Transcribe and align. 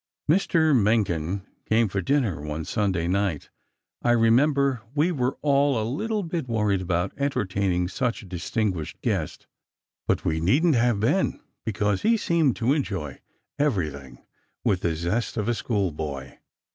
Mr. 0.27 0.75
Mencken 0.75 1.45
came 1.69 1.87
for 1.87 2.01
dinner 2.01 2.41
one 2.41 2.65
Sunday 2.65 3.07
night. 3.07 3.51
I 4.01 4.13
remember 4.13 4.81
we 4.95 5.11
were 5.11 5.37
all 5.43 5.79
a 5.79 5.85
little 5.87 6.23
bit 6.23 6.47
worried 6.47 6.81
about 6.81 7.11
entertaining 7.19 7.87
such 7.87 8.23
a 8.23 8.25
distinguished 8.25 8.99
guest, 9.01 9.45
but 10.07 10.25
we 10.25 10.39
needn't 10.41 10.73
have 10.73 10.99
been 10.99 11.39
because 11.65 12.01
he 12.01 12.17
seemed 12.17 12.55
to 12.55 12.73
enjoy 12.73 13.19
everything 13.59 14.25
with 14.63 14.81
the 14.81 14.95
zest 14.95 15.37
of 15.37 15.47
a 15.47 15.53
schoolboy. 15.53 16.37